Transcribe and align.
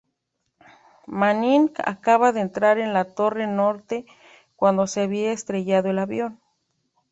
Manning 1.23 1.69
acababa 1.85 2.31
de 2.31 2.39
entrar 2.39 2.79
en 2.79 2.91
la 2.91 3.05
torre 3.13 3.45
norte 3.45 4.07
cuando 4.55 4.87
se 4.87 5.01
había 5.01 5.31
estrellado 5.31 5.91
el 5.91 5.99
avión. 5.99 6.39